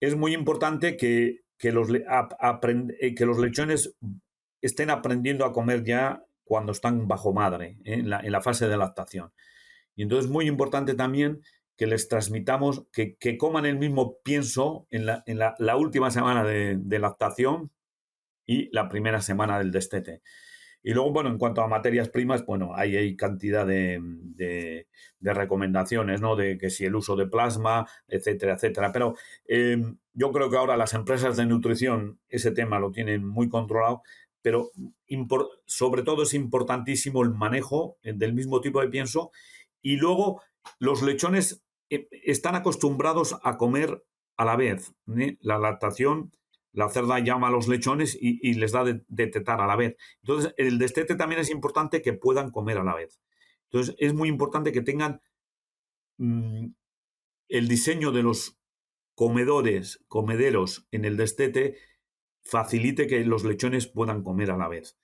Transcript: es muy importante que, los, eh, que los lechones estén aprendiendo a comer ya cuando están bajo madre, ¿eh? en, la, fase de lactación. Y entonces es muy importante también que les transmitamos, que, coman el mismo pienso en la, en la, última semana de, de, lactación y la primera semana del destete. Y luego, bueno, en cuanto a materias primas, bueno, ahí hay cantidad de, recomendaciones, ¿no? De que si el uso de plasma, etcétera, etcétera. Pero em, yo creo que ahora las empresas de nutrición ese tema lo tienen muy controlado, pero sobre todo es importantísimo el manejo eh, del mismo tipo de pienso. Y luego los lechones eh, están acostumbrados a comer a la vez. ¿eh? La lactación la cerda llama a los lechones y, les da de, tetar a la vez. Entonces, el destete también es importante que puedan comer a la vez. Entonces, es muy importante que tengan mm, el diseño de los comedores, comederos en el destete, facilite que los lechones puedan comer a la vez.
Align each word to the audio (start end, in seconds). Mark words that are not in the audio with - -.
es 0.00 0.16
muy 0.16 0.34
importante 0.34 0.96
que, 0.96 1.40
los, 1.62 1.88
eh, 1.90 3.14
que 3.14 3.26
los 3.26 3.38
lechones 3.38 3.96
estén 4.60 4.90
aprendiendo 4.90 5.44
a 5.44 5.52
comer 5.52 5.84
ya 5.84 6.22
cuando 6.44 6.72
están 6.72 7.08
bajo 7.08 7.32
madre, 7.32 7.78
¿eh? 7.84 8.02
en, 8.02 8.10
la, 8.10 8.40
fase 8.40 8.68
de 8.68 8.76
lactación. 8.76 9.32
Y 9.94 10.02
entonces 10.02 10.26
es 10.26 10.30
muy 10.30 10.46
importante 10.46 10.94
también 10.94 11.42
que 11.76 11.86
les 11.86 12.08
transmitamos, 12.08 12.86
que, 12.92 13.16
coman 13.38 13.66
el 13.66 13.78
mismo 13.78 14.18
pienso 14.22 14.86
en 14.90 15.06
la, 15.06 15.22
en 15.26 15.38
la, 15.38 15.76
última 15.76 16.10
semana 16.10 16.44
de, 16.44 16.76
de, 16.78 16.98
lactación 16.98 17.70
y 18.46 18.70
la 18.74 18.88
primera 18.88 19.20
semana 19.20 19.58
del 19.58 19.72
destete. 19.72 20.22
Y 20.86 20.94
luego, 20.94 21.10
bueno, 21.10 21.30
en 21.30 21.38
cuanto 21.38 21.62
a 21.62 21.66
materias 21.66 22.10
primas, 22.10 22.46
bueno, 22.46 22.70
ahí 22.76 22.96
hay 22.96 23.16
cantidad 23.16 23.66
de, 23.66 24.86
recomendaciones, 25.20 26.20
¿no? 26.20 26.36
De 26.36 26.58
que 26.58 26.70
si 26.70 26.84
el 26.84 26.94
uso 26.94 27.16
de 27.16 27.26
plasma, 27.26 27.88
etcétera, 28.06 28.54
etcétera. 28.54 28.92
Pero 28.92 29.16
em, 29.48 29.98
yo 30.12 30.30
creo 30.30 30.48
que 30.48 30.56
ahora 30.56 30.76
las 30.76 30.94
empresas 30.94 31.36
de 31.36 31.44
nutrición 31.44 32.20
ese 32.28 32.52
tema 32.52 32.78
lo 32.78 32.92
tienen 32.92 33.26
muy 33.26 33.48
controlado, 33.48 34.02
pero 34.42 34.70
sobre 35.64 36.04
todo 36.04 36.22
es 36.22 36.34
importantísimo 36.34 37.24
el 37.24 37.30
manejo 37.30 37.98
eh, 38.04 38.12
del 38.14 38.32
mismo 38.32 38.60
tipo 38.60 38.80
de 38.80 38.86
pienso. 38.86 39.32
Y 39.82 39.96
luego 39.96 40.40
los 40.78 41.02
lechones 41.02 41.64
eh, 41.90 42.06
están 42.12 42.54
acostumbrados 42.54 43.36
a 43.42 43.56
comer 43.56 44.04
a 44.36 44.44
la 44.44 44.54
vez. 44.54 44.94
¿eh? 45.18 45.36
La 45.40 45.58
lactación 45.58 46.30
la 46.76 46.90
cerda 46.90 47.18
llama 47.20 47.48
a 47.48 47.50
los 47.50 47.68
lechones 47.68 48.16
y, 48.20 48.52
les 48.52 48.70
da 48.70 48.84
de, 48.84 49.26
tetar 49.28 49.62
a 49.62 49.66
la 49.66 49.76
vez. 49.76 49.96
Entonces, 50.22 50.54
el 50.58 50.78
destete 50.78 51.14
también 51.16 51.40
es 51.40 51.48
importante 51.50 52.02
que 52.02 52.12
puedan 52.12 52.50
comer 52.50 52.76
a 52.76 52.84
la 52.84 52.94
vez. 52.94 53.18
Entonces, 53.70 53.96
es 53.98 54.12
muy 54.12 54.28
importante 54.28 54.72
que 54.72 54.82
tengan 54.82 55.22
mm, 56.18 56.66
el 57.48 57.68
diseño 57.68 58.12
de 58.12 58.22
los 58.22 58.58
comedores, 59.14 60.04
comederos 60.06 60.86
en 60.90 61.06
el 61.06 61.16
destete, 61.16 61.78
facilite 62.42 63.06
que 63.06 63.24
los 63.24 63.42
lechones 63.44 63.86
puedan 63.86 64.22
comer 64.22 64.50
a 64.50 64.58
la 64.58 64.68
vez. 64.68 64.94